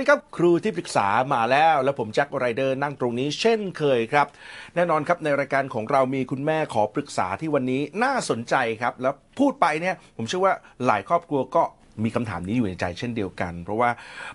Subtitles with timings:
[0.00, 4.26] ดีครับ ครูที่ปรึกษามาแล้ว และผมแจ็คไรเดอร์นั่งตรงนี้เช่นเคยครับ
[4.74, 10.54] แน่นอนครับในรายการของเรามีคุณแม่ขอปรึกษาที่วันนี้น่าสนใจครับ แล้วพูดไปเนี่ยผมเชื่อว่า
[10.86, 11.62] หลายครอบครัวก็
[12.04, 13.90] มีคำถามนี้อยู่ในใจเช่นเดียวกัน เพราะว่า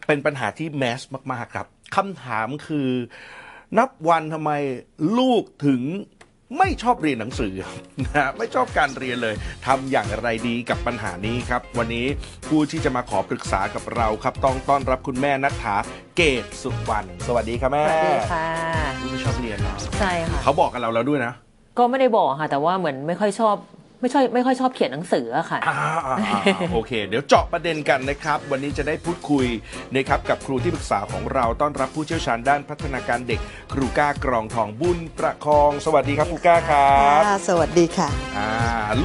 [0.08, 2.90] เป็นปัญหาที่แมสมาก ๆ ครับคำถามคือ
[3.78, 4.52] นับวันทำไม
[5.18, 5.82] ลูกถึง
[6.60, 7.54] ไม่ชอบเรียนหนังสือ
[8.04, 9.36] นะฮะไม่ชอบการเรียนเลย
[9.66, 12.06] ทำอย่างไรดีกับปัญหานี้ครับ วันนี้
[12.48, 15.76] ผู้ที่จะมาขอปรึกษากับเราครับ ต้องต้อนรับคุณแม่นัทธา
[16.16, 18.48] เกตสุวรรณสวัสดีครับแม่สวัสดีค่ะ
[19.02, 21.34] ลูกไม่ชอบเรียนเนาะใช่ค่ะเขาบอกกับเราแล้วด้วยนะ
[21.78, 23.56] ก็ไม่ได้บอกค่ะ แต่ว่าเหมือนไม่ค่อยชอบ
[24.02, 29.46] ไม่ชอบไม่ค่อยชอบเขียนหนังสืออะค่ะ อ่าอ่าอ่าโอเค เดี๋ยวเจาะประเด็นกันนะครับ วันนี้จะได้พูดคุย
[29.96, 33.40] นะครับกับครูที่ปรึกษาของเราต้อนรับผู้เชี่ยวชาญด้านพัฒนาการเด็ก
[33.74, 38.50] ครูก้ากรองทองบุญประคอง สวัสดีครับครูก้าครับค่ะสวัสดีค่ะ อ่า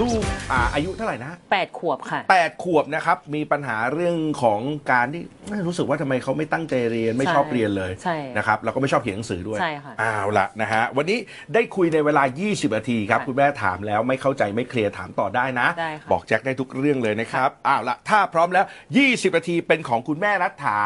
[0.01, 4.61] ลูกอ่าอายุเท่าไหร่นะ8ขวบค่ะ แปดขวบนะครับมีปัญหาเรื่องของ
[4.93, 5.23] การที่
[5.67, 11.19] รู้สึกว่าทำไมเขาไม่ตั้งใจเรียนไม่ชอบเรียนเลยใช่นะครับแล้วก็ไม่ชอบเขียนหนังสือด้วยใช่ค่ะเอาละนะฮะวันนี้
[11.55, 18.65] ได้คุยในเวลา 20นาทีครับค่ะคุณแม่ถามแล้วไม่เข้าใจไม่เคลียร์ถามต่อได้นะได้ค่ะบอกแจ็คได้ทุกเรื่องเลยนะครับเอาละถ้าพร้อมแล้ว
[19.01, 20.81] 20นาทีเป็นของคุณแม่นัทถา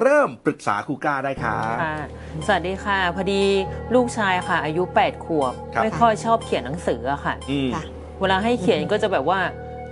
[0.00, 1.96] เริ่มปรึกษาครูก้าได้ครับค่ะ
[2.46, 3.42] สวัสดีค่ะ พอดี
[3.94, 7.82] ลูกชายค่ะ อายุ 8 ขวบครับไม่ค่อยชอบเขียนหนังสืออะค่ะอืมค่ะ
[8.20, 9.40] เวลาให้เขียนก็จะแบบว่า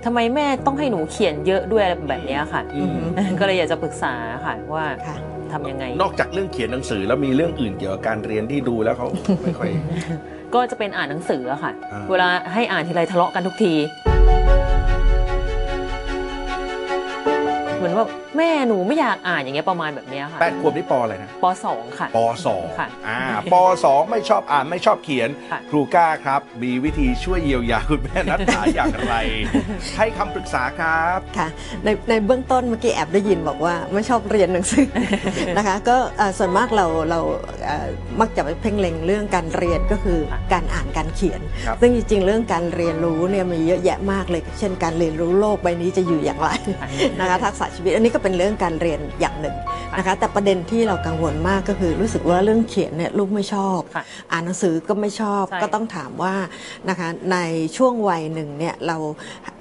[0.08, 2.96] ทำไมแม่ต้องให้หนูเขียนเยอะด้วยอะไรแบบเนี้ยค่ะ อืม
[3.40, 5.16] ก็เลยอยากจะปรึกษาค่ะว่าค่ะ
[5.52, 9.06] ทำยังไง นอกจากเรื่องเขียนหนังสือแล้วมีเรื่องอื่นเกี่ยวกับการเรียนที่ดูแล้วเขา
[9.42, 9.70] ไม่ค่อย
[10.54, 13.74] ก็จะเป็นอ่านหนังสืออะค่ะ อ่า เวลาให้อ่านทีไรทะเลาะกันทุกที
[17.76, 18.06] เหมือนว่า
[18.38, 23.20] แม่หนูไม่อยากอ่านอย่างเงี้ยประมาณแบบเนี้ยค่ะแปดขวบนี่ปออะไรนะปสองค่ะ ปสองค่ะอ่า
[23.52, 23.54] ป
[23.84, 29.14] สองไม่ชอบอ่านไม่ชอบเขียน ค่ะ ครูก้าครับ มีวิธีช่วยเยียวยาคุณแม่นัทถาอย่างไร
[29.96, 31.48] ให้คำปรึกษาครับ ค่ะ
[31.84, 34.88] ในในเบื้องต้นเมื่อกี้แอบได้ยินบอกว่าไม่ชอบเรียนหนังสือ
[35.56, 37.20] นะคะก็เอ่อส่วนมากเราเรา
[37.66, 37.86] เอ่อ
[38.20, 40.18] มักจะไปเพ่งเล็งเรื่องการเรียนก็คือ
[40.52, 46.48] การอ่านการเขียน ครับ ซึ่งจริงๆเรื่องการเรียนรู้เนี่ยมีเยอะแยะมากเลย เช่นการเรียนรู้โลกใบนี้จะอยู่อย่างไร
[47.20, 49.56] นะคะทักษะชีวิตอันนี้ก็เป็นเรื่องการเรียนอย่างหนึ่ง
[49.98, 56.34] นะคะแต่ประเด็นที่เรากังวลมากก็คือรู้สึกว่าเรื่องเขียนเนี่ยลูกไม่ชอบค่ะอ่านหนังสือก็ไม่ชอบใช่ก็ต้องถามว่า
[56.88, 57.38] นะคะใน
[57.76, 58.96] ช่วงวัยหนึ่งเนี่ยเรา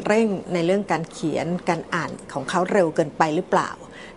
[0.08, 3.72] เร่งในเรื่องการเขียนการอ่านของเขาเร็วเกินไปหรือเปล่า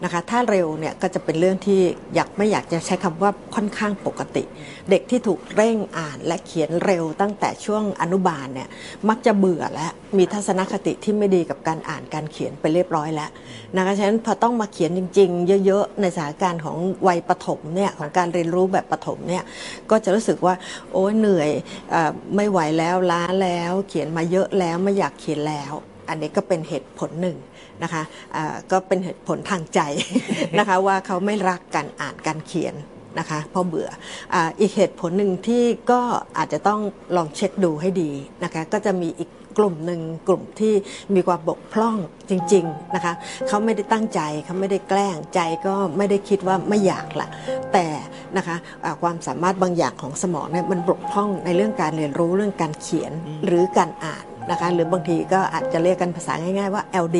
[0.04, 1.80] นะคะถ้าเร็วเนี่ยก็จะเป็นเรื่องที่
[2.14, 4.44] อยากไม่อยากจะใช้คำว่าค่อนข้างปกติ
[4.90, 8.68] เด็กที่ถูกเร่งอ่านและเขียนเร็วตั้งแต่ช่วงอนุบาลเนี่ย
[9.08, 13.30] มักจะเบื่อและมีทัศนคติที่ไม่ดีกับการอ่านการเขียนไปเรียบร้อยแล้ว
[13.76, 16.76] นะคะฉะนั้นพอต้องมาเขียนจริง ๆ เยอะๆในสถานการณ์ของ
[17.08, 19.42] วัยประถมเนี่ยของการเรียนรู้แบบประถมเนี่ย
[19.90, 20.54] ก็จะรู้สึกว่า
[20.92, 21.50] โอ้ยเหนื่อย
[21.94, 21.96] อ
[22.36, 25.72] ไม่ไหวแล้วล้าแล้วเขียนมาเยอะแล้วไม่อยากเขียนแล้ว
[26.08, 27.36] อันนี้ก็เป็นเหตุผลหนึ่ง
[27.82, 28.02] นะคะ
[28.36, 29.80] อ่าก็เป็นเหตุผลทางใจ
[30.58, 32.74] นะคะว่าเขาไม่รักการอ่านการเขียน
[33.18, 33.88] นะคะเพราะเบื่อ
[34.34, 36.00] อาอีกเหตุผลหนึ่งที่ก็
[36.38, 36.80] อาจจะต้อง
[37.16, 38.10] ลองเช็คดูให้ดี
[38.44, 40.74] นะคะก็จะมีอีกกลุ่มหนึ่งกลุ่มที่
[41.14, 41.94] มีความบกพร่อง
[42.30, 43.12] จริงๆนะคะ
[43.48, 47.28] เขาไม่ได้ตั้งใจเขาไม่ได้แกล้งใจก็ไม่ได้คิดว่าไม่อยากละ
[47.72, 47.86] แต่
[48.36, 53.12] นะคะอ่าความสามารถบางอย่างของสมองเนี่ยมันบกพร่องในเรื่องการเรียนรู้เรื่องการเขียน
[53.46, 57.18] หรือการอ่าน นะคะหรือบางทีก็อาจจะเรียกกันภาษาง่ายๆว่า LD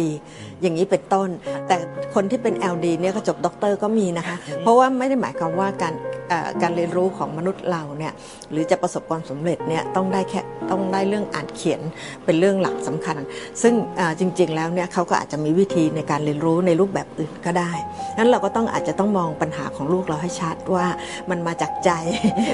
[0.61, 1.29] อย่างนี้เป็นต้น
[1.67, 1.77] แต่
[2.15, 6.18] คนที่เป็น LD เนี่ยก็จบด็อกเตอร์ก็มีนะคะ เพราะว่าไม่ได้หมายความว่าการเอ่อ
[6.63, 8.13] การเรียนรู้ของมนุษย์เราเนี่ย
[8.51, 10.41] หรือจะประสบความสำเร็จเนี่ยต้องได้แค่
[10.71, 11.81] ต้องได้เรื่องอ่านเขียน
[12.25, 13.17] เป็นเรื่องหลักสำคัญ
[13.63, 13.75] ซึ่ง
[14.19, 17.73] จริง ๆ แล้วเนี่ยเขาก็อาจจะมีวิธีในการเรียนรู้ในรูปแบบอื่นก็ได้
[18.19, 20.87] นั้นเราก็ต้องอาจจะต้องมองปัญหาของลูกเราให้ชัดว่า
[21.31, 21.91] มันมาจากใจ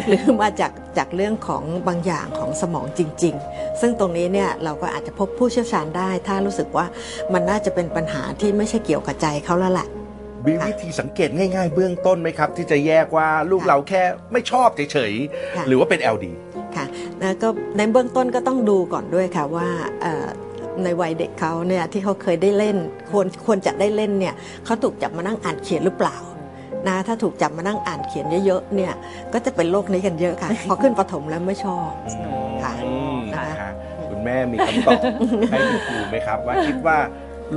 [0.09, 6.87] หรือมาจากจากเรื่องของบางอย่างของสมองจริง ๆ ซึ่งตรงนี้เนี่ยเราก็อาจจะพบผู้เชี่ยวชาญได้ ถ้ารู้สึกว่า
[7.33, 9.89] มันน่าจะเป็นปัญหาที่ไม่ใช่เกี่ยวกับใจเขาแล้วแหละ
[10.47, 14.03] มีวิธีสังเกตง่าย ๆ เบื้องต้นไหมครับ ที่จะแยกว่าลูกเราแค่
[14.33, 15.13] ไม่ชอบเฉย
[15.57, 16.27] ค่ะๆหรือว่าเป็น LD
[16.77, 16.87] ค่ะ
[17.23, 19.69] นะก็ในเบื้องต้นก็ต้องดูก่อนด้วยค่ะว่า
[20.03, 20.27] เอ่อ
[20.85, 22.77] ในวัยเด็กเขาเนี่ยที่เขาเคยได้เล่น
[23.11, 26.17] ควรควรจะได้เล่นเนี่ยเขาถูกจับมานั่งอ่านเขียนหรือเปล่า
[26.89, 28.93] นะถ้าถูกจับมานั่งอ่านเขียนเยอะๆเนี่ย
[29.33, 31.91] ก็จะเป็นโรคนี้กันเยอะค่ะ พอขึ้นประถมแล้วไม่ชอบ
[32.63, 33.73] ค่ะอืมค่ะนะฮะ
[34.11, 35.01] คุณแม่มีคำตอบ
[35.51, 36.99] ให้คุณครูไหมครับ ว่าคิดว่า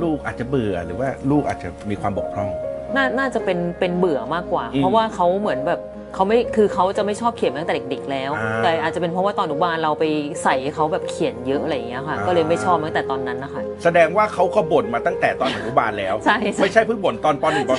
[0.02, 2.50] ลูกอาจจะเบื่อหรือว่าลูกอาจจะมีความบกพร่อง
[2.96, 5.80] น่าน่าจะเป็นเป็นเบื่อมากกว่าอืมเพราะว่าเขาเหมือนแบบ
[6.14, 10.04] เขาไม่คือเขาจะไม่ชอบเขียนมาตั้งแต่เด็กๆแล้ว อ่า แต่อาจจะเป็นเพราะว่าตอนอนุบาลเราไป
[10.42, 17.72] ใส่ให้เขาแบบเขียนเยอะอะไรอย่างเงี้ยค่ะอ่าก็เลยไม่ชอบมาตั้งแต่ตอนนั้นนะคะ แสดงว่าเขาก็บ่นมาตั้งแต่ตอนอนุบาลแล้ว ใช่ใช่ ไม่ใช่เพิ่งบ่นตอนป .1 ป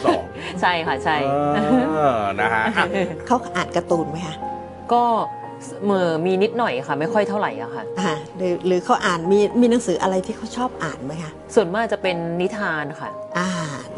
[0.61, 1.59] ใช่ค่ะใช่ .2 เอ
[2.15, 2.85] อนะฮะอะ
[3.27, 4.35] เขาอ่านการ์ตูนไหมคะ
[4.93, 5.03] ก็
[5.38, 13.47] เมื่อมีนิดหน่อยค่ะ ไม่ค่อยเท่าไหร่อะค่ะอ่าหรือหรือเขาอ่านมีมีหนังสืออะไรที่เขาชอบอ่านไหมคะส่วนมากจะเป็นนิทานค่ะ อ่า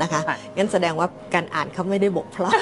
[0.02, 2.60] นะคะค่ะงั้นแสดงว่าการอ่านเขาไม่ได้บกพร่อง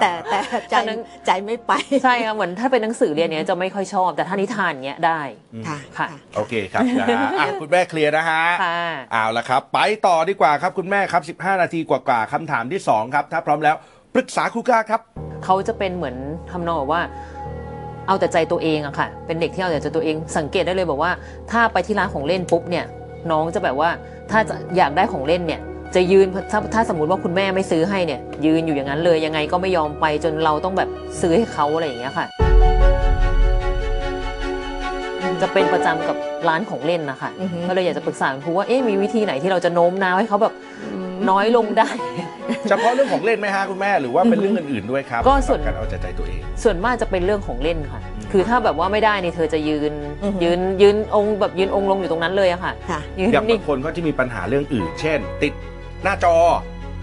[0.00, 0.38] แต่แต่
[0.70, 1.72] ใจแต่นั้นใจไม่ไป
[2.04, 5.20] ใช่ค่ะเหมือนถ้าเป็นหนังสือเรียนเนี้ยจะไม่ค่อยชอบ แต่ถ้านิทานเนี้ยได้
[5.68, 8.80] ค่ะค่ะ โอเคครับนะฮะอะคุณแม่เคลียร์นะฮะค่ะ
[9.12, 13.76] เอาละครับ ไปต่อดีกว่าครับคุณแม่ครับ 15 นาทีกว่าๆคำถามที่ 2 ครับ ถ้าพร้อมแล้ว
[14.14, 15.00] ปรึกษาครูก้าครับ
[15.44, 16.16] เขาจะเป็นเหมือน
[16.50, 17.02] ทำนองแบบว่า
[18.06, 21.12] เอาแต่ใจตัวเองอะค่ะ เป็นเด็กที่เอาแต่ใจตัวเอง สังเกตได้เลยบอกว่า
[21.50, 22.84] ถ้าไปที่ร้านของเล่นปุ๊บเนี่ย
[23.30, 23.90] น้องจะแบบว่า
[24.30, 25.60] ถ้าจะอยากได้ของเล่นเนี่ย
[25.94, 30.88] จะยืนถ้าถ้าสมมติว่าคุณแม่ไม่ซื้อให้เนี่ยยืนอยู่อย่างนั้นเลยยังไงก็ไม่ยอมไปจนเราต้องแบบ
[31.20, 32.26] ซื้อให้เขาอะไรอย่างเงี้ยค่ะ
[35.42, 36.16] จะเป็นประจำกับ
[36.48, 40.52] ร้านของเล่นนะคะอือฮึก็เลยอยากจะปรึกษาคุณครูว่าเอ๊ะมีวิธีไหนที่เราจะโน้มน้าวให้เขาแบบ
[41.30, 41.88] น้อยลงได้
[42.68, 49.92] เฉพาะเรื่องของเล่นไหมฮะคุณแม่หรือว่าเป็นเรื่องอื่น ๆด้วยครับก็ส่วน สำหรับการเอาใจใจตัวเอง ส่วนมากจะเป็นเรื่องของเล่นค่ะ อืม คือถ้าแบบว่าไม่ได้นี่เธอจะยืน
[50.22, 55.52] อือฮึยืนยืนองค์แบบยืนองค์ลงอยู่ตรงนั้นเลยอะค่ะค่ะ ยืนอย่างนิ่บางงคนก็จะมีปัญหาเรื่องอื่น เช่น ติด
[56.02, 56.34] หน้าจอ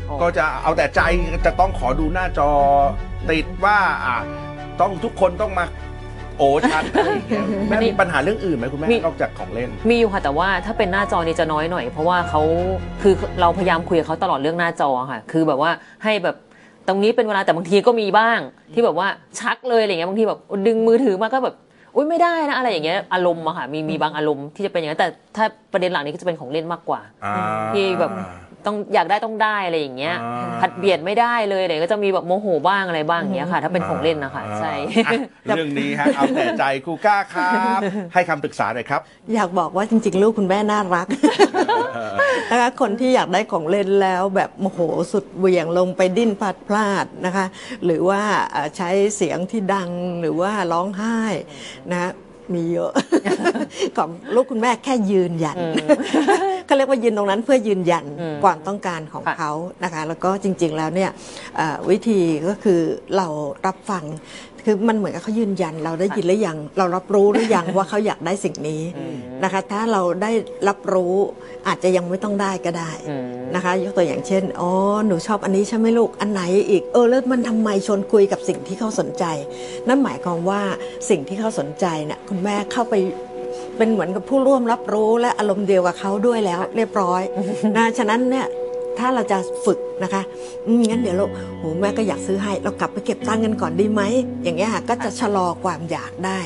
[0.10, 1.02] อ๋อ ก็จะเอาแต่ใจ
[1.46, 2.50] จะต้องขอดูหน้าจอ
[3.32, 4.18] ติดว่าอะ
[4.82, 5.66] ต้องทุกคนต้องมา
[6.40, 12.42] โอชันอะไรอย่างเงี้ยแม่มีปัญหาเรื่องอื่นไหมคุณแม่นอกจากของเล่น มีอยู่ค่ะแต่ว่าถ้าเป็นหน้าจอนี่จะน้อยหน่อย เพราะว่าเขา
[13.02, 15.72] คือเราพยายามคุยกับเขาตลอดเรื่องหน้าจอค่ะ คือแบบว่า
[16.04, 16.36] ให้แบบ
[16.88, 18.40] ตรงนี้เป็นเวลาแต่บางทีก็มีบ้าง
[18.74, 19.08] ที่แบบว่า
[19.40, 21.56] ชักเลยอะไรเงี้ยบางทีแบบดึงมือถือมาก็แบบ
[21.96, 27.36] อุ้ยไม่ได้นะอะไรอย่างเงี้ยอารมณ์อะค่ะมีมีบางอารมณ์ที่จะเป็นอย่างนั้นแต่ถ้าประเด็นหลักนี้ก็จะเป็นของเล่นมากกว่าอ่า
[27.74, 28.12] ที่แบบ
[28.66, 34.74] ต้องอยากได้ต้องได้อะไรอย่างเงี้ยอ่าผัดเบียดไม่ได้เลยอะไรก็จะมีแบบโมโหบ้างอะไรบ้างอย่างเงี้ยค่ะ ถ้าเป็นของเล่นนะคะใช่
[35.08, 35.14] อะ
[35.48, 37.80] เรื่องนี้ฮะเอาแต่ใจครูก้าครับ
[38.14, 39.02] ให้คำปรึกษาหน่อยครับ
[39.34, 41.08] อยากบอกว่าจริง ๆ ลูกคุณแม่น่ารัก
[42.52, 44.80] นะคะคนที่อยากได้ของเล่นแล้วแบบโมโห
[45.12, 47.46] สุดเหวี่ยงลงไปดิ้นพลาดพลาดนะคะ
[47.86, 48.22] หรือว่า
[48.52, 49.90] เอ่อใช้เสียงที่ดัง
[50.22, 51.20] หรือว่าร้องไห้
[51.92, 52.12] นะ
[52.56, 52.92] มีเยอะ
[53.98, 55.76] ของลูกคุณแม่แค่ยืนยันอืม
[56.66, 59.52] เขาเรียกว่ายืนตรงนั้นเพื่อยืนยันอืมความต้องการของค่ะเขา
[59.84, 61.12] นะคะ แล้วก็จริง ๆ แล้วเนี่ย
[61.58, 62.82] เอ่อวิธีก็คือ
[63.18, 63.28] เรา
[63.66, 64.04] รับฟัง
[64.72, 70.32] คือมันเหมือนกับเขายืนยันเราได้ยินหรือยังเรารับรู้หรือยังว่าเขาอยากได้สิ่งนี้อืมนะคะ ถ้าเราได้
[70.68, 71.16] รับรู้
[71.68, 74.72] อาจจะยังไม่ต้องได้ก็ได้อืมนะคะ ยกตัวอย่างเช่นอ๋อ
[75.08, 79.26] หนูชอบอันนี้ใช่ไหมลูกอันไหนอีกเออแล้วมันทำไมชวนคุยกับสิ่งที่เขาสนใจ
[79.88, 80.62] นั่นหมายความว่า
[81.10, 82.96] สิ่งที่เขาสนใจเนี่ยคุณแม่เข้าไป
[83.78, 87.22] เป็นเหมือนกับผู้ร่วมรับรู้และอารมณ์เดียวกับเขาด้วยแล้ว เรียบร้อย
[87.78, 88.48] นะฉะนั้นเนี่ย
[89.00, 90.22] ถ้าเราจะฝึกนะคะ
[90.68, 91.26] อืมงั้นเดี๋ยวเรา
[91.58, 94.02] โหแม่ก็อยากซื้อให้เรากลับไปเก็บตังค์กันก่อนดีไหม
[94.44, 96.40] อย่างเงี้ยค่ะก็จะชะลอความอยากได้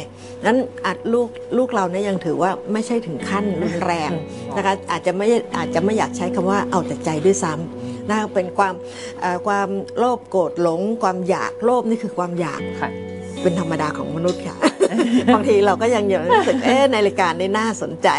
[0.45, 1.27] นั้นอาจลูก
[1.57, 4.11] ลูกเราเนี่ยยังถือว่าไม่ใช่ถึงขั้นรุนแรง
[4.57, 5.27] นะคะอาจจะไม่
[5.57, 8.73] อาจจะไม่อยากใช้คำว่าเอาแต่ใจด้วยซ้ำนะเป็นความ
[9.21, 12.89] เอ่อความโลภโกรธหลง ความอยากโลภนี่คือความอยากค่ะ
[13.41, 14.57] เป็นธรรมดาของมนุษย์ค่ะ
[15.33, 18.09] บางทีเราก็ยังยังรู้สึกเอ๊ะนาฬิกานี่น่าสนใจ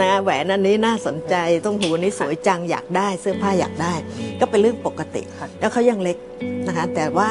[0.00, 1.34] นะแหวนอันนี้น่าสนใจ
[1.66, 3.94] ต้องหูนี้สวยจังอยากได้เสื้อผ้าอยากได้
[4.40, 5.22] ก็เป็นเรื่องปกติ
[5.60, 6.16] แล้วเขายังเล็ก
[6.66, 7.28] นะคะ แต่ว่า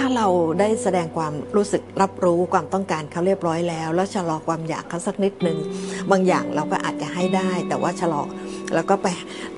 [0.00, 0.28] ถ้าเรา
[0.60, 5.58] ได้แสดงความรู้สึกรับรู้ความต้องการเขาเรียบร้อยแล้ว แล้วชะลอความอยากเขาสักนิดนึง
[6.10, 8.22] บางอย่างเราก็อาจจะให้ได้ แต่ว่าชะลอ
[8.74, 9.06] แล้วก็ไป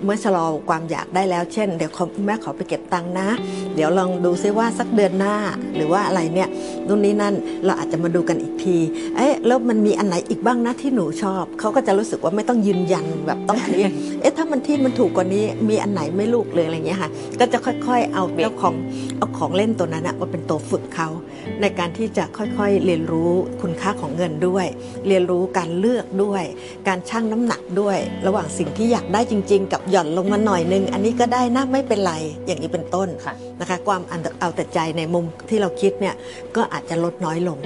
[0.05, 3.29] เมื่อชะลอความอยากได้แล้ว เช่น เดี๋ยวคุณแม่ขอไปเก็บตังค์นะ
[3.75, 5.35] เดี๋ยวลองดูซิว่าสักเดือนหน้า
[5.77, 6.49] หรือว่าอะไรเนี่ย
[6.87, 8.77] นู่นนี่นั่นเราอาจจะมาดูกันอีกที
[9.17, 13.85] เอ๊ะแล้วมันมีอันไหนอีกบ้างนะที่หนูชอบ เขาก็จะรู้สึกว่าไม่ต้องยืนยันแบบต้องอันนี้
[14.21, 18.75] เอ๊ะถ้ามันที่มันถูกกว่านี้มีอันไหนไม่ลูกเลยอะไรเงี้ยค่ะ ก็จะค่อยๆเอาเจ้าของ
[19.19, 21.09] เอาของเล่นตัวนั้นอะมาเป็นตัวฝึกเขา
[21.61, 24.67] ในการที่จะค่อยๆเรียนรู้คุณค่าของเงินด้วย
[25.09, 26.45] เรียนรู้การเลือกด้วย
[26.89, 32.15] การชั่งน้ำหนักด้วย ระหว่างสิ่งที่อยากได้จริง ๆ กับหย่อนลงมาหน่อยนึง อันนี้ก็ได้นะไม่เป็นไร
[32.47, 36.15] อย่างนี้เป็นต้นค่ะนะคะ ความอันเอาแต่ใจในมุมที่เราคิดเนี่ย
[36.57, 37.59] ก็อาจจะลดน้อยลง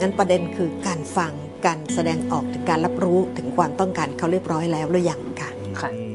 [0.00, 1.32] นั้นประเด็นคือการฟัง
[1.66, 5.50] การแสดงออกถึงการรับรู้ถึงความต้องการเขาเรียบร้อยแล้วหรือยังค่ะ
[5.80, 6.09] ค่ะอืม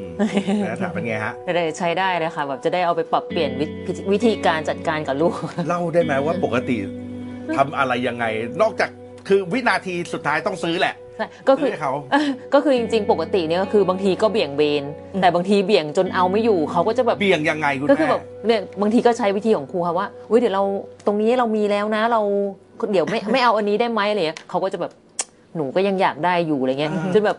[0.68, 5.34] แล้วถามเป็นไงฮะจะได้ใช้ได้เลยค่ะแบบจะได้เอาไปปรับเปลี่ยนวิธีวิธีการจัดการกับลูก
[5.68, 6.78] เล่าได้ไหมว่าปกติ
[7.58, 8.26] ทำอะไรยังไง
[8.62, 8.90] นอกจาก
[9.28, 11.94] คือวินาทีสุดท้ายต้องซื้อแหละใช่ก็คือซื้อให้เขา
[12.54, 14.84] ก็คือจริง ๆ ปกติเนี่ยก็คือบางทีก็เบี่ยงเบน
[15.22, 20.64] แต่บางทีเบี่ยงจนเอาไม่อยู่เขาก็จะแบบเบี่ยงยังไงคุณก็คือแม่แบบเนี่ยบางทีก็ใช้วิธีของครูค่ะว่าอุ้ยเดี๋ยวเรา
[21.06, 22.22] ตรงนี้เรามีแล้วนะ เรา
[22.92, 24.92] เดี๋ยวไม่ไม่เอาอันนี้ได้ไหมอะไรเงี้ยเขาก็จะแบบ
[25.56, 27.38] หนูก็ยังอยากได้อยู่อะไรเงี้ยอ่าจนแบบ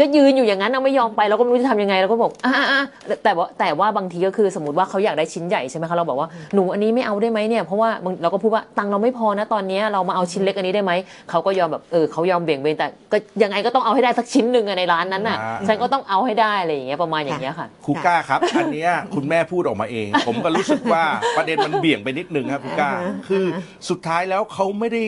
[0.00, 2.80] ก็ยืนอยู่อย่างนั้นเอาไม่ยอมไปเราก็ไม่รู้จะทำยังไงเราก็บอกอ่าอ่า
[3.24, 10.92] แต่ว่าแต่ว่าบางทีก็คือสมมติว่าเขาอยากได้ชิ้นใหญ่ใช่ไหมคะเราบอกว่าหนูอันนี้ไม่เอาได้ไหมเนี่ยเพราะว่าบางเราก็พูดว่าตังค์เราไม่พอนะตอนเนี้ยเรามาเอาชิ้นเล็กอันนี้ได้ไหม
[11.30, 21.04] เขาก็ยอมแบบเออเขายอมเบี่ยงเบนแต่ก็ยังไงก็ต้องเอาให้ได้สักชิ้นหนึ่งอะในร้านนั้นน่ะอ่าฉันก็ต้องเอาให้ได้อะไรอย่างเงี้ยประมาณอย่างเงี้ยค่ะครูก้าครับอันเนี้ยคุณแม่พูดออกมาเอง ผมก็รู้สึกว่า
[21.36, 22.90] ประเด็นมันเบี่ยงไปนิดนึงครับครูก้า
[23.28, 23.44] คือ
[23.88, 25.04] สุดท้ายแล้วเขาไม่ได้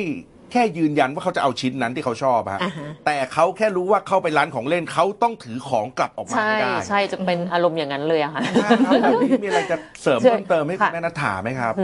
[0.53, 8.71] แค่ยืนยันว่าเขาจะเอาชิ้นนั้นที่เขาชอบฮะอ่าฮะ แต่เขาแค่รู้ว่าเข้าไปร้านของเล่นเขาต้องถือของกลับออกมาใช่ให้ได้ใช่จะเป็นอารมณ์อย่างนั้นเลยอะค่ะ ครับ
[9.03, 11.75] แบบนี้มีอะไรจะเสริมใช่เพิ่มเติมให้คุณค่ะ แม่นัทถาไหมครับ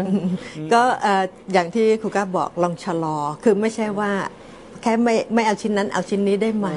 [0.73, 1.23] ก็เอ่อ
[1.53, 4.13] อย่างที่ครูก้าบอกลองชะลอ คือไม่ใช่ว่า
[4.83, 6.69] แค่ไม่ไม่เอาชิ้นนั้นเอาชิ้นนี้ได้ไหม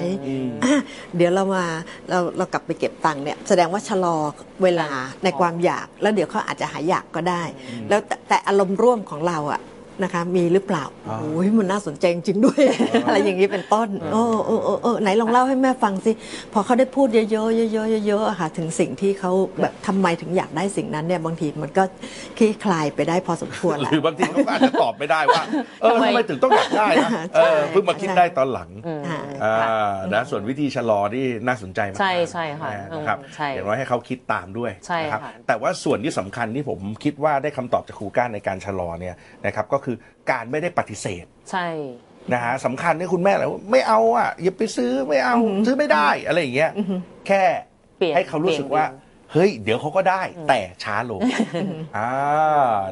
[0.64, 0.80] อะ
[1.16, 1.66] เดี๋ยวเรามา
[2.10, 4.16] เราเรากลับไปเก็บตังค์เนี่ยแสดงว่าชะลอ
[4.64, 4.90] เวลา
[5.24, 7.44] ในความอยาก แล้วเดี๋ยวเขาอาจจะหายอยากก็ได้
[7.90, 9.62] แล้วแต่แต่อารมณ์ร่วมของเราอะ
[10.04, 12.62] นะคะมีหรือเปล่าอ๋อโอ้ยมันน่าสนใจจริงๆด้วย
[13.06, 16.12] อะไรอย่างนี้เป็นต้นโอ้โอ้โอ้โอ้ไหนลองเล่าให้แม่ฟังสิ
[16.54, 17.36] พอเขาได้พูดเยอะๆ
[17.74, 19.32] เยอะๆเยอะๆอะค่ะถึงสิ่งที่เขา
[19.62, 21.84] แบบทำไมถึงอยากได้สิ่งนั้นเนี่ยบางทีมันก็
[22.38, 25.44] คลี่คลายไปได้พอสมควรหแหละ รือบางทีเขาก็อาจจะตอบไม่ได้ว่า
[25.82, 29.70] เออทำไมทำไมถึงต้องอยากได้นะใช่เออเพิ่งมาคิดได้ตอนหลังอืม อ่าอ่าค่ะ
[30.14, 39.16] นะส่วนวิธีชะลอที่น่าสนใจมากใช่ใช่ค่ะนะครับอืมใช่อย่างน้อยให้เขาคิดตามด้วยใช่นะครับค่ะ แต่ว่าส่วนที่สำคัญที่ผมคิดว่าได้คำตอบจากครูก้านในการชะลอเนี่ย
[39.46, 39.91] นะครับก็คือ
[40.32, 41.68] การไม่ได้ปฏิเสธ ใช่
[42.34, 46.72] นะฮะสำคัญที่คุณแม่แหละว่าไม่เอาอะอย่าไปซื้อไม่เอาซื้อไม่ได้อะไรอย่างเงี้ย
[47.28, 47.44] แค่
[47.98, 51.22] เปลี่ยนให้เขารู้สึกว่าเปลี่ยนเฮ้ย เดี๋ยวเขาก็ได้แต่ช้าลง
[51.98, 52.10] อ่า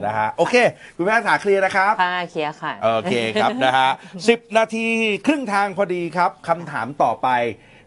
[0.05, 0.55] นะฮะโอเค
[0.95, 3.89] คุณแม่ถาเคลียร์นะครับค่ะเคลียร์ค่ะ โอเคครับนะฮะ
[4.29, 4.87] สิบนาที
[5.25, 7.27] ครึ่งทางพอดีครับคำถามต่อไป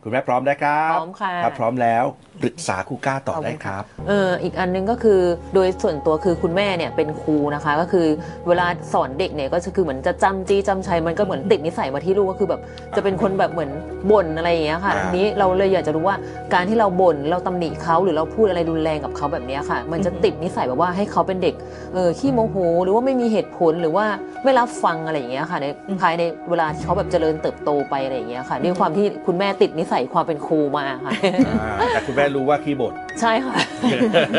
[0.05, 2.05] คุณแม่พร้อมนะครับพร้อมค่ะถ้าพร้อมแล้ว
[2.43, 5.21] ปรึกษาครูก้าต่อได้ครับเอออีกอันนึงก็คือ
[5.55, 8.07] โดยส่วนตัวคือคุณแม่เนี่ยเป็นครูนะคะ ก็คือ
[8.49, 12.61] เวลาสอนเด็กเนี่ยก็จะคือเหมือนจะจำจี้จำชัยมันก็เหมือนติดนิสัยมาที่ลูกก็คือแบบ
[12.97, 13.71] จะเป็นคนแบบเหมือน
[14.11, 16.17] บ่นอะไรอย่างเงี้ยค่ะอ่าอันนี้เราเลยอยากจะรู้ว่า
[16.55, 21.55] การที่เราบ่นเราตำหนิเขาหรือเราพูดอะไรรุนแรงกับเขาแบบเนี้ยค่ะ มันจะติดนิสัยแบบว่าให้เขาเป็นเด็ก
[21.95, 24.05] เออขี้โมโหหรือว่าไม่มีเหตุผลหรือว่า
[24.45, 25.67] ไม่รับฟังอะไรอย่างเงี้ยค่ะใน
[26.01, 31.13] ภายในเวลาที่เขาแบบเจริญเติบโตไปอะไรอย่างเงี้ยค่ะด้วยความที่คุณแม่ติดนิสัยความเป็นครูมาค่ะ
[31.61, 33.55] อ่าแต่คุณแม่รู้ว่าคีย์บอร์ดใช่ค่ะ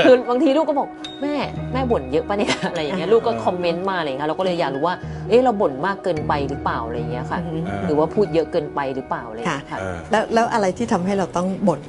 [0.05, 0.87] คือบางทีลูกก็บอก
[1.21, 1.35] แม่
[1.73, 4.95] แม่บ่นเยอะปะเนี่ยอะไรอย่างเงี้ยลูกก็คอมเมนต์มาอะไรอย่างเงี้ยเราก็เลยอยากรู้ว่า
[5.29, 11.79] เอ๊ะเราบ่นมากเกินไปหรือเปล่าอะไรอย่างเงี้ยค่ะอืมหรือว่าพูดเยอะเกินไปหรือเปล่าอะไรอย่างเงี้ยค่ะเออแล้วแล้วอะไรที่ทำให้เราต้องบ่น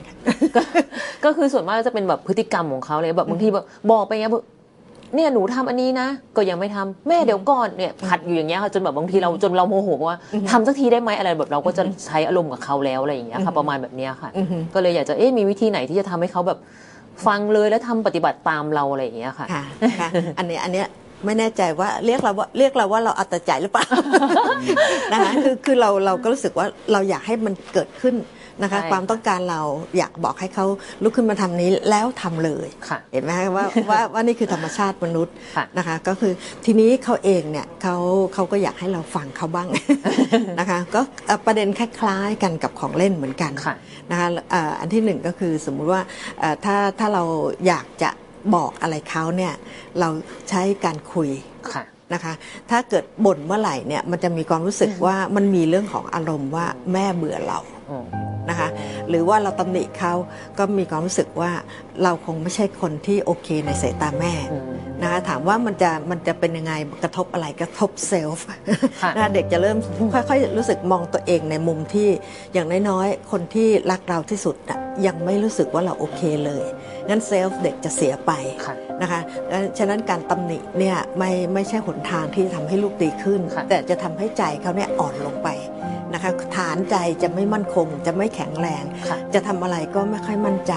[0.57, 0.63] ก็
[1.25, 4.45] ก็คือส่วนมากจะเป็นแบบพฤติกรรมของเขาเลยแบบบางทีแบบบอกไปเงี้ยแบบ
[5.15, 10.19] เนี่ยหนูทำอันนี้นะ ก็ยังไม่ทำแม่เดี๋ยวก่อนเนี่ยผัดอยู่อย่างเงี้ยค่ะจนแบบบางทีเราจนเราโมโหว่า
[10.51, 16.59] ทำสักทีได้ไหมอะไรแบบเราก็จะใช้อารมณ์กับเขาแล้วอะไรอย่างเงี้ยค่ะประมาณแบบเนี้ยค่ะอือฮึก็เลยอยากจะเอ๊ะมีวิธีไหนที่จะทำให้เขาแบบ
[17.27, 19.63] ฟังเลยแล้วทำปฏิบัติตามเราอะไรอย่างเงี้ยค่ะค่ะ
[20.01, 20.87] ค่ะอันนี้อันเนี้ย
[21.25, 23.87] ไม่แน่ใจว่าเรียกเราว่าเรียกเราว่าเราเอาแต่ใจหรือเปล่า
[25.13, 28.15] นะคะคือคือเราเราก็รู้สึกว่าเราอยากให้มันเกิดขึ้น
[28.63, 29.61] นะคะ ใช่ความต้องการเรา
[29.99, 30.67] อยากบอกให้เขา
[31.03, 36.33] ลุกขึ้นมาทำนี้แล้วทำเลย ค่ะ เห็นไหมคะว่าว่าว่านี่คือธรรมชาติมนุษย์ค่ะนะคะ ก็คือ
[36.65, 37.97] ทีนี้เขาเองเนี่ยเขา
[38.35, 39.69] เขาก็อยากให้เราฟังเขาบ้าง
[40.61, 43.75] นะคะก็เอ่อประเด็นคล้ายๆกันกับของเล่นเหมือนกันค่ะ
[44.11, 46.03] นะคะเอ่ออันที่หนึ่งก็คือสมมุติว่า
[46.41, 47.25] เอ่อถ้าถ้าเรา
[47.67, 48.11] อยากจะ
[48.55, 49.55] บอกอะไรเขาเนี่ย
[50.01, 50.09] เรา
[50.49, 51.31] ใช้การคุย
[51.73, 51.85] ค่ะ
[52.15, 52.33] นะคะ
[52.71, 58.05] ถ้าเกิดบ่นเมื่อไหร่เนี่ยมันจะมีความรู้สึกว่ามันมีเรื่องของอารมณ์ว่าแม่เบื่อเรา อืม
[58.55, 58.73] นะคะ
[59.09, 60.15] หรือว่าเราตำหนิเขา
[60.59, 61.51] ก็มีความรู้สึกว่า
[62.03, 64.65] เราคงไม่ใช่คนที่โอเคในสายตาแม่อืม
[65.03, 68.47] นะคะถามว่ามันจะมันจะเป็นยังไงกระทบอะไรกระทบเซลฟ์
[69.03, 69.77] ค่ะนะคะเด็กจะเริ่ม
[70.15, 72.09] ค่อยๆรู้สึกมองตัวเองในมุมที่
[72.53, 76.67] อย่างน้อยๆคนที่รักเราที่สุดน่ะยังไม่รู้สึกว่าเราโอเคเลย
[77.09, 78.33] งั้นเซลฟ์เด็กจะเสียไป
[78.65, 85.49] ค่ะนะคะและฉะนั้นการตำหนิเนี่ยไม่ไม่ใช่หนทางที่จะทำให้ลูกดีขึ้นค่ะแต่จะทำให้ใจเขาเนี่ยอ่อนลงไป
[86.15, 90.73] นะคะ ฐานใจจะไม่มั่นคง จะไม่แข็งแรงค่ะจะทำอะไรก็ไม่ค่อยมั่นใจ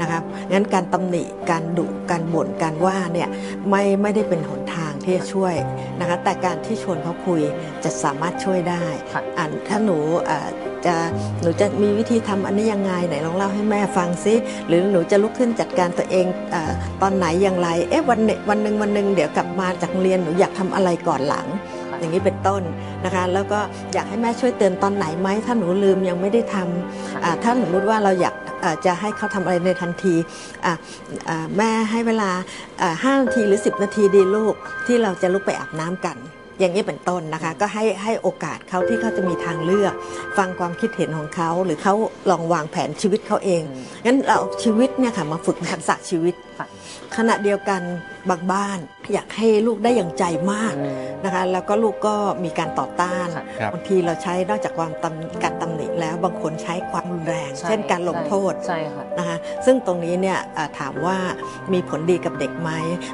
[0.00, 0.22] นะครับ
[0.52, 3.28] งั้นการตำหนิการดุการบ่นการว่าเนี่ย
[3.70, 5.54] ไม่ไม่ได้เป็นหนทางที่จะช่วย
[6.00, 7.42] นะคะแต่การที่ชวนเขาคุย
[7.84, 10.48] จะสามารถช่วยได้ค่ะอ่านถ้าหนูเอ่อ
[10.86, 10.94] จะ
[11.42, 14.34] หนูจะมีวิธีทำอันนี้ยังไงไหนลองเล่าให้แม่ฟังซิ
[14.68, 16.72] หรือหนูจะลุกขึ้นจัดการตัวเองเออ
[17.02, 22.62] ตอนไหนอย่างไรเอ๊ะวันหนึ่งวันหนึ่งวันหนึ่งเดี๋ยวกลับมาจากโรงเรียนหนูอยากทำอะไรก่อนหลังค่ะ อย่างนี้เป็นต้น
[23.04, 23.60] นะคะ แล้วก็
[23.92, 30.14] อยากให้แม่ช่วยเตือนตอนไหนไหมถ้าหนูลืมยังไม่ได้ทำค่ะอ่าถ้าสมมติว่าเราอยากอ่าจะให้เขาทำอะไรในทันที
[30.64, 30.72] อ่า
[31.28, 32.30] อ่าแม่ให้เวลา
[32.82, 34.54] อ่าห้านาทีหรือ 10 นาทีดีลูก
[34.86, 36.16] ที่เราจะลุกไปอาบน้ำกัน
[36.58, 39.94] อย่างนี้เป็นต้นนะคะ ก็ให้ให้โอกาสเขาที่เขาจะมีทางเลือก
[40.38, 41.94] ฟังความคิดเห็นของเขาหรือเขา
[42.30, 46.66] ลองวางแผนชีวิตเขาเองอืมงั้นเราเอาชีวิตเนี่ยค่ะมาฝึกทักษะชีวิตค่ะ
[47.16, 47.80] ขณะเดียวกัน
[48.30, 48.78] บางบ้าน
[49.12, 61.16] อยากให้ลูกได้อย่างใจมากอืมนะคะ แล้วก็ลูกก็มีการต่อต้านค่ะครับบางทีเราใช้นอกจากความตำการตำหนิแล้วบางคนใช้ความรุนแรงใช่เช่นการลงโทษใช่ค่ะนะคะซึ่งตรงนี้เนี่ยเอ่อถามว่า
[61.72, 62.70] มีผลดีกับเด็กไหม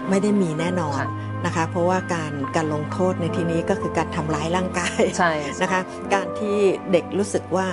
[0.08, 1.08] ไม่ได้มีแน่นอนค่ะ
[1.46, 5.80] นะคะ เพราะว่าการการลงโทษในที่นี้ก็คือการทำร้ายร่างกายใช่นะคะ
[6.14, 6.56] การที่
[6.92, 7.66] เด็กรู้สึกว่า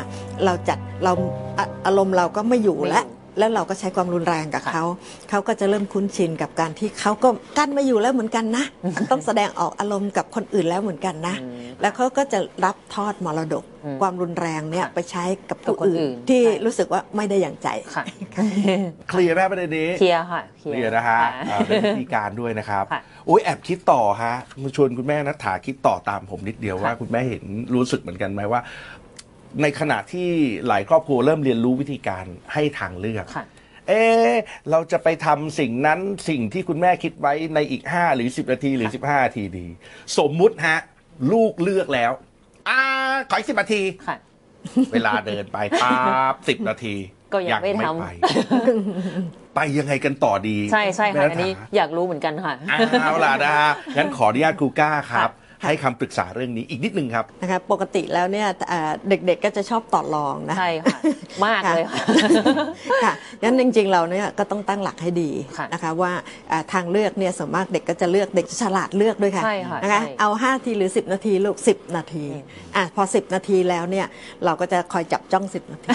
[0.46, 1.14] เราจัดเรา
[1.58, 3.06] อะอารมณ์เราก็ไม่อยู่แล้ว
[3.38, 4.84] แล้วเราก็ใช้ความรุนแรงกับเขา
[5.30, 8.66] เขาก็จะเริ่มคุ้นชินกับการที่เขาก็กั้นไม่อยู่แล้วเหมือนกันนะ
[9.12, 18.04] ต้องแสดงออกอารมณ์กับคนอื่นแล้วเหมือนกันนะอืมแล้วเขาก็จะรับทอดมรดกอืมความรุนแรงเนี่ยค่ะไปใช้กับกับผู้คนอื่นอื่น ที่ใช่รู้สึกว่าไม่ได้อย่างใจค่ะ
[19.10, 27.44] เคลียร์แม่ประเด็นนี้เคลียร์ค่ะเคลียร์นะฮะค่อ่าเป็นวิธีการด้วยนะครับค่ะโอ้ยแอบคิดต่อฮะมาชวนคุณแม่นัทถาคิดต่อตามผมนิดเดียวค่ะว่าคุณแม่เห็น
[27.76, 28.62] รู้สึกเหมือนกันไหมว่า
[29.62, 30.30] ในขณะที่
[30.68, 33.46] หลายครอบครัวเริ่มเรียนรู้วิธีการให้ทางเลือก ค่ะ
[33.88, 34.34] เอ๊ะ
[34.72, 39.68] เราจะไปทำสิ่งนั้นสิ่งที่คุณแม่คิดไว้ในอีก 5 หรือ 10 นาทีหรือ 15นาทีดี
[40.18, 40.80] สมมุติฮะ
[41.32, 42.12] ลูกเลือกแล้ว
[42.70, 42.82] อ่า
[43.30, 44.18] ขออีกสิบนาที ค่ะ
[44.92, 46.96] เวลาเดินไปปั๊บสิบนาที
[47.34, 48.06] ก็ยังไม่ทำ ไป
[49.56, 52.54] ไปยังไงกันต่อดีใช่ใช่แม่ค่ะรัฐาอันนี้อยากรู้เหมือนกันค่ะ
[53.02, 60.98] เอาล่ะนะฮะงั้นขออนุญาตครูก้าครับ ค่ะ ให้คำปรึกษาเรื่องนี้อีกนิดนึงครับ นะคะปกติแล้วเนี่ยเอ่อเด็กๆก็จะชอบต่อรองนะ ใช่ค่ะ
[61.46, 62.04] มากเลยค่ะ
[63.04, 66.12] ค่ะงั้นจริงๆเราเนี่ยก็ต้องตั้งหลักให้ดีค่ะนะคะว่า
[66.52, 72.26] อ่าทางเลือกเนี่ยส่วนมากเด็กก็จะเลือกเด็กจะฉลาดเลือกด้วยค่ะใช่ค่ะนะคะใช่ เอา5นาทีหรือ 10 นาทีลูก 10 นาที
[72.76, 74.06] อะพอ 10 นาทีแล้วเนี่ย
[74.46, 75.90] เราก็จะคอยจับจ้อง 10 นาที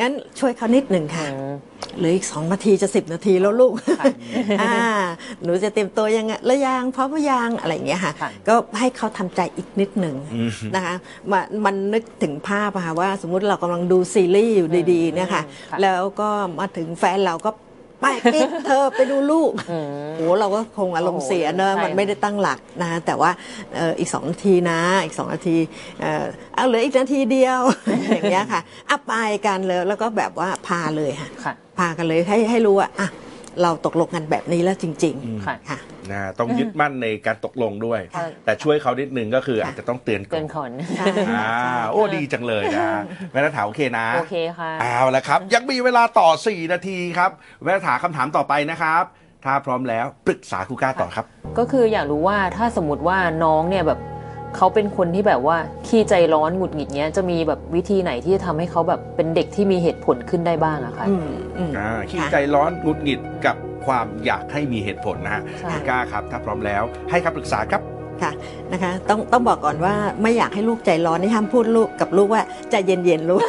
[0.00, 1.54] งั้นช่วยเขานิดหนึ่งค่ะอืม
[1.98, 4.04] เหลืออีก 2 นาทีจะ 10 นาทีแล้วลูกค่ะ
[4.60, 4.72] อ่า
[5.42, 10.94] หนูจะเตรียมตัวยังไงแล้วยังพร้อมหรือยังอะไรอย่างเงี้ยค่ะ ค่ะ ก็ให้เขาทำใจอีกนิดหนึ่งอืมนะคะ
[11.30, 17.50] มามันนึกถึงภาพอะค่ะว่าสมมุติเรากำลังดูซีรีส์อยู่ดีๆเนี่ยค่ะค่ะแล้วก็มาถึงแฟนเราก็
[18.02, 19.86] ไปปิดเธอไปดูลูกอืม
[20.16, 23.30] โอ้เราก็คงอารมณ์เสียเนอะโอ้โหมันไม่ได้ตั้งหลักนะแต่ว่า
[23.74, 25.56] เอ่ออีกสองนาทีนะ อีกสองนาที
[26.00, 26.24] เอ่อ
[26.54, 27.60] เอาเหลืออีกนาทีเดียว
[28.14, 29.12] อย่างเงี้ยค่ะอะไป
[29.46, 33.08] กันเลยแล้วก็แบบว่าพาเลยค่ะค่ะ พากันเลยให้ให้รู้ว่าอะ
[33.62, 35.14] เราตกลงกันแบบนี้แล้วจริง
[35.46, 35.78] ค่ะๆค่ะ
[36.10, 41.48] นะฮะต้องยึดมั่นในการตกลงด้วยค่ะแต่ช่วยเขานิดนึงก็คือค่ะอาจจะต้องเตือนก่เกิอนนขอนใช่อ่า
[41.90, 42.86] โอ้ดีจังเลยนะ
[43.32, 47.30] แม่นัทถาโอเคนะโอเคค่ะเอาละครับ ยังมีเวลาต่อ 4 นาทีครับ
[47.62, 49.04] แม่นัทถาคำถามต่อไปนะครับ
[49.44, 51.26] ถ้าพร้อมแล้วปรึกษาครูก้าต่อครับ
[51.58, 54.00] ก็คืออยากรู้ว่าถ้าสมมติว่าน้องเนี่ยแบบ
[54.56, 55.56] เขาเป็นคนที่แบบว่า
[55.86, 63.56] ขี้ใจร้อนหงุดหงิดเนี้ยจะมีแบบวิธีไหนที่จะทำให้เขาแบบเป็นเด็กที่มีเหตุผลขึ้นได้บ้างอะคะ อืมอืม อ่าขี้ค่ะใจร้อนหงุดหงิดกับ
[63.86, 67.82] ความอยากให้มีเหตุผลนะฮะใช่ครูก้าครับ ถ้าพร้อมแล้วให้คำปรึกษาครับ
[68.22, 68.32] ค่ะ
[68.72, 73.40] นะคะต้องต้องบอกก่อนว่าไม่อยากให้ลูกใจร้อนนี่ห้ามพูดลูกกับลูกว่าใจเย็นๆลูก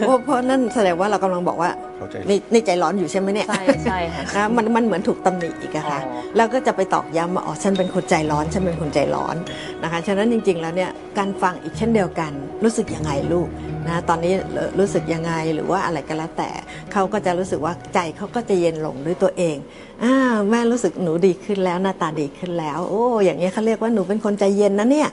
[0.00, 9.36] เพราะเพราะนั่นแสดงว่าเรากำลังบอกว่าเข้าใจนี่นี่ใจร้อนอยู่ใช่ไหมเนี่ยใช่ใช่ค่ะ นะมันมันเหมือนถูกตำหนิอีกอะค่ะ อ๋อ แล้วก็จะไปตอกย้ำว่าอ๋อฉันเป็นคนใจร้อนฉันเป็นคนใจร้อน
[9.82, 12.32] นะคะ ฉะนั้นจริง ๆ แล้วเนี่ยการฟังอีกเช่นเดียวกัน
[12.64, 13.48] รู้สึกยังไงลูก
[13.88, 16.50] นะตอนนี้เอ่อรู้สึกยังไงหรือว่าอะไรก็แล้วแต่
[16.92, 19.56] เขาก็จะรู้สึกว่าใจเขาก็จะเย็นลงด้วยตัวเอง
[20.02, 20.14] อ่า
[20.50, 25.10] แม่รู้สึกหนูดีขึ้นแล้วหน้าตาดีขึ้นแล้ว โอ้อย่างนี้ยเขาเรียกว่าหนูเป็นคนใจเย็นนะเนี่ย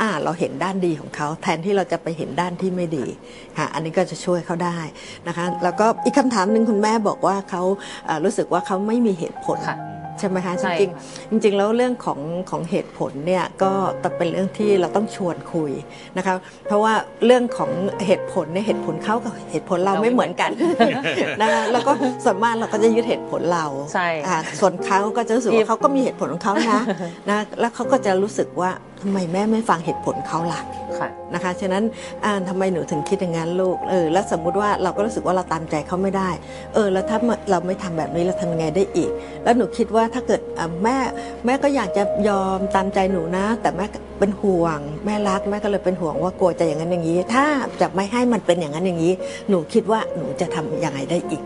[0.00, 3.06] อ่าเราเห็นด้านดีของเขาแทนที่เราจะไปเห็นด้านที่ไม่ดี
[3.56, 4.78] ค่ะอันนี้ก็จะช่วยเขาได้
[5.28, 7.62] นะคะ แล้วก็อีกคำถามหนึ่งคุณแม่บอกว่าเขา
[8.06, 9.78] เอ่อรู้สึกว่าเขาไม่มีเหตุผลค่ะ
[10.20, 15.72] ใช่ไหมคะใช่จริงค่ะๆจริงๆแล้วเรื่องของของเหตุผลเนี่ยก็ต้องเป็นเรื่องที่เราต้องชวนคุย
[16.16, 16.34] นะคะ
[16.66, 16.92] เพราะว่า
[17.26, 17.70] เรื่องของ
[18.06, 20.50] เหตุผลเนี่ยเหตุผลเขากับเหตุผลเราไม่เหมือนกัน
[21.40, 21.92] นะคะแล้วก็
[22.24, 26.80] ส่วนมากเราก็จะยึดเหตุผลเราใช่อ่าส่วนเขาก็จะรู้สึกว่าเขาก็มีเหตุผลของเขานะ
[27.30, 28.70] นะแล้วเขาก็จะรู้สึกว่า
[29.02, 30.60] ทำไมแม่ไม่ฟังเหตุผลเขาล่ะ
[30.98, 31.84] ค่ะนะคะฉะนั้น
[32.24, 36.30] อ่าทำไมหนูถึงคิดอย่างนั้นลูกเออแล้วสมมุติว่าเราก็รู้สึกว่าเราตามใจเขาไม่ได้
[36.74, 37.18] เออ แล้วถ้า
[37.50, 39.10] เราไม่ทำแบบนี้เราทำยังไงได้อีก
[39.44, 40.96] แล้วหนูคิดว่าถ้าเกิดอ่าแม่
[41.44, 43.86] แม่ก็อยากจะยอมตามใจหนูนะ แต่แม่
[44.18, 47.44] เป็นห่วง แม่รักแม่ก็เลยเป็นห่วงว่ากลัวจะอย่างนั้นอย่างนี้ ถ้า
[47.80, 49.12] จะไม่ให้มันเป็นอย่างนั้นอย่างนี้
[49.48, 51.42] หนูคิดว่าหนูจะทำยังไงได้อีก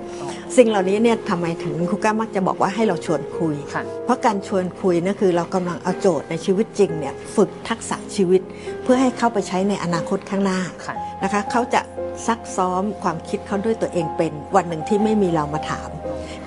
[0.56, 8.40] สิ่งเหล่านี้เนี่ยทำไมถึงครูก้ามักจะบอกว่าให้เราชวนคุยค่ะเพราะการชวนคุยนั่นคือเรากำลังเอาโจทย์ในชีวิตจริงเนี่ยฝึกทักษะชีวิต
[8.82, 11.80] เพื่อให้เข้าไปใช้ในอนาคตข้างหน้าค่ะนะคะเขาจะ
[12.26, 15.90] ซักซ้อมความคิดเขาด้วยตัวเองเป็นวันหนึ่งที่ไม่มีเรามาถาม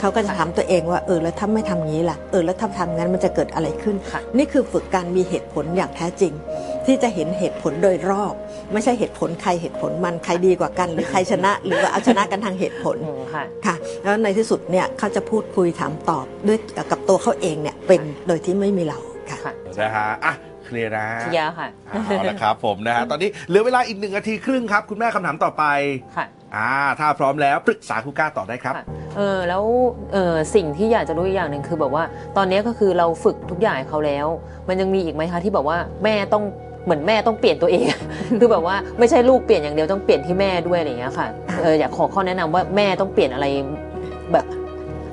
[0.05, 6.33] เขาก็จะถามตัวเองว่าเออแล้วถ้าไม่ทำงี้ล่ะเออแล้วถ้าทำงั้นมันจะเกิดอะไรขึ้นค่ะนี่คือฝึกการมีเหตุผลอย่างแท้จริง
[6.85, 8.33] ที่จะเห็นเหตุผลโดยรอบ
[8.73, 16.57] ไม่ใช่เหตุผลใครเหตุผลมันใครดีกว่ากัน หรือใครชนะ หรือว่าเอาชนะกันทางเหตุผลอืมค่ะค่ะแล้วในที่สุดเนี่ยเขาจะพูดคุยถามตอบด้วย
[16.91, 25.63] กับตัวเขาเองเนี่ยเป็นโดยที่ไม่มีเราค่ะค่ะนะฮะอะเคลียร์นะเคลียร์ค่ะเอาละครับผมนะฮะตอนนี้เหลือเวลาอีกหนึ่งนาทีครึ่งครับ คุณแม่คำถามต่อไป
[26.17, 29.63] ค่ะอ่าถ้าพร้อมแล้วปรึกษาครูก้าต่อได้ครับค่ะ เออแล้ว
[30.13, 32.03] เออสิ่งที่อยากจะรู้อีกอย่างหนึ่งคือแบบว่า
[32.37, 34.27] ตอนนี้ก็คือเราฝึกทุกอย่างให้เขาแล้ว
[34.67, 36.43] มันยังมีอีกไหมคะที่แบบว่าแม่ต้อง
[36.85, 37.85] เหมือนแม่ต้องเปลี่ยนตัวเอง
[38.39, 41.27] คือแบบว่าไม่ใช่ลูกเปลี่ยนอย่างเดียวต้องเปลี่ยนที่แม่ด้วยอะไรอย่างเงี้ยค่ะ
[41.61, 43.45] เอออยากขอข้อแนะนำว่าแม่ต้องเปลี่ยนอะไร
[44.31, 44.45] แบบ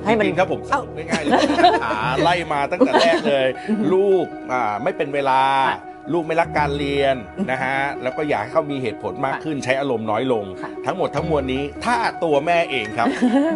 [0.04, 1.38] ให้มันจริงๆครับผมสรุปง่ายๆเลย
[1.82, 3.46] หาไล่มาตั้งแต่แรกเลย
[3.92, 5.78] ลูกอ่าไม่เป็นเวลาค่ะ
[6.12, 7.16] ลูกไม่รักการเรียน
[7.50, 13.08] นะฮะแล้วก็อยากให้เขามีเหตุผลมากขึ้นใช้อารมณ์น้อยลงค่ะทั้งหมดทั้งมวลนี้ถ้าตัวแม่เองครับ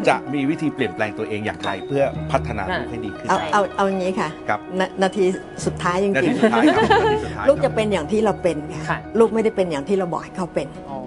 [0.09, 5.25] จะมีวิธีเปลี่ยนแปลงตัวเองอย่างไรเพื่อพัฒนาลูกให้ดีขึ้นเอาเอาเอาอย่างนี้ค่ะครับนนาที
[5.67, 10.99] สุดท้ายจนาริทีงสุดท้ายครับนาทีสุดท้ายๆลูกจะเป็นอย่างที่เราเป็นค่ะค่ะลูกไม่ได้เป็นอย่างที่เราบอกให้เขาเป็นอ๋อ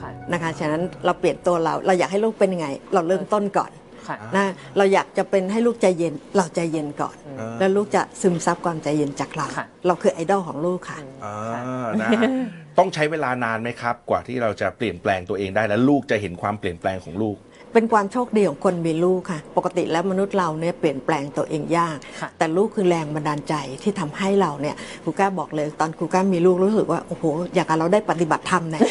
[0.00, 3.70] ค่ะนะคะฉะนั้นเราเปลี่ยนตัวเราเราอยากให้ลูกเป็นยังไง เราเริ่มต้นก่อน
[4.08, 12.30] ค่ะ นะเราอยากจะเป็นให้ลูกใจเย็นเราใจเย็นก่อนอ่าแล้วลูกจะซึมซับความใจเย็นจากเรา ค่ะ เราคือไอดอลของลูกค่ะ อ่านะฮะ
[12.78, 17.36] ต้องใช้เวลานานไหมครับ กว่าที่เราจะเปลี่ยนแปลงตัวเองได้และลูกจะเห็นความเปลี่ยนแปลงของลูก
[17.78, 28.82] เป็นความโชคดีของคนมีลูกค่ะ ปกติแล้วมนุษย์เราเนี่ยเปลี่ยนแปลงตัวเองยากค่ะแต่ลูกคือแรงบันดาลใจที่ทำให้เราเนี่ยครูก้าบอกเลยตอนครูก้ามีลูกรู้สึกว่าโอ้โหอยากให้เราได้ปฏิบัติธรรมเนี่ย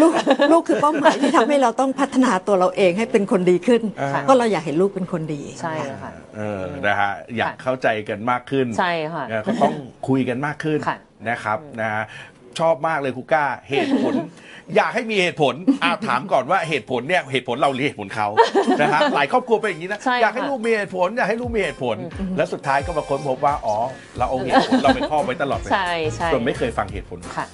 [0.00, 0.12] ลูก
[0.52, 9.74] ลูกคือเป้าหมายที่ทำให้เราต้องพัฒนาตัวเราเองให้เป็นคนดีขึ้นอ่าก็เราอยากเห็นลูกเป็นคนดีใช่ค่ะเออนะฮะอยากเข้าใจกันมากขึ้นใช่ค่ะนะก็ต้อง
[10.08, 10.96] คุยกันมากขึ้นค่ะ
[11.28, 12.04] นะครับนะฮะ
[12.58, 14.14] ชอบมากเลยครูก้าเหตุผล
[14.76, 18.28] อยากให้มีเหตุผลอาถามก่อนว่าเหตุผลเนี่ยเหตุผลเราหรือเหตุผลเขา
[18.80, 21.96] นะฮะหลายครอบครัวเป็นอย่างนี้นะใช่อยากให้ค่ะ ลูกมีเหตุผลอยากให้ลูกมีเหตุผล
[22.36, 23.76] แล้วสุดท้ายก็มาค้นพบว่าอ๋อ
[24.18, 27.46] เราเอาเหตุผลเราเป็นข้อไว้ตลอดเลยใช่ใช่จนไม่เคยฟังเหตุผล ค่ะ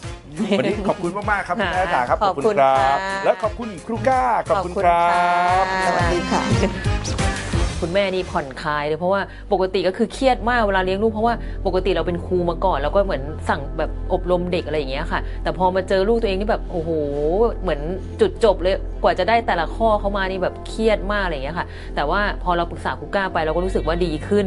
[0.59, 5.07] วันนี้ขอบคุณมาก ๆ ครับคุณแม่ค่ะจ๋าครับขอบคุณครับ ค่ะ และขอบคุณครูก้าขอบคุณครั
[5.63, 6.43] บ สวัสดีค่ะ
[7.85, 9.21] คุณแม่นี่ผ่อนคลายเลยเพราะว่า
[9.53, 11.35] ปกติก็คือเครียดมากเวลาเลี้ยงลูกเพราะว่า
[11.67, 16.91] ปกติเราเป็นครูมาก่อน แล้วก็เหมือนสั่งแบบอบรมเด็กอะไรอย่างเงี้ยค่ะ แต่พอมาเจอลูกตัวเองนี่แบบโอ้โห
[17.63, 17.81] เหมือน
[18.21, 21.67] จุดจบเลยกว่าจะได้แต่ละข้อเข้ามานี่แบบเครียดมากอะไรอย่างเงี้ยค่ะ
[21.97, 24.47] แต่ว่าพอเราปรึกษาครูก้าไปเราก็รู้สึกว่าดีขึ้น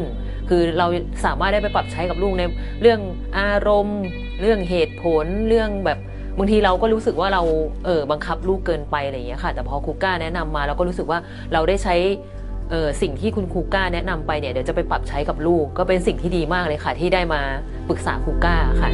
[0.50, 0.88] คือเรา
[1.26, 2.44] สามารถได้ไปปรับใช้กับลูกใน
[2.82, 3.00] เรื่อง
[3.38, 4.02] อารมณ์
[4.42, 6.00] เรื่องเหตุผลเรื่องแบบ
[6.40, 7.42] บางทีเราก็รู้สึกว่าเรา
[7.86, 11.20] เออบังคับลูกเกินไปอะไรอย่างเงี้ยค่ะ แต่พอครูก้าแนะนำมาเราก็รู้สึกว่า
[11.54, 11.96] เราได้ใช้
[12.72, 17.42] เออสิ่งที่คุณครูก้าแนะนำไปเนี่ยเดี๋ยวจะไปปรับใช้กับลูก ก็เป็นสิ่งที่ดีมากเลยค่ะ ที่ได้มา
[17.88, 18.92] ปรึกษาครูก้าค่ะ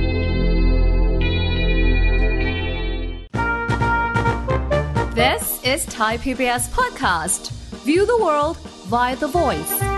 [5.22, 7.52] This is Thai PBS podcast.
[7.86, 8.58] View the world
[8.94, 9.93] via the voice.